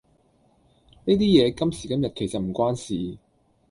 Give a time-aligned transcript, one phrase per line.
[1.05, 3.19] 呢啲嘢今時今日其實唔關事